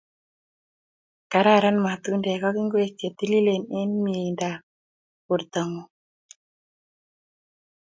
[1.31, 4.61] Kararan matundek ak ngwek che tililen eng miendap
[5.27, 5.89] borto nung